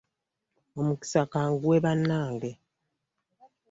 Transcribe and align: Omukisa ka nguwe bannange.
Omukisa 0.79 1.21
ka 1.31 1.41
nguwe 1.51 1.77
bannange. 1.85 2.51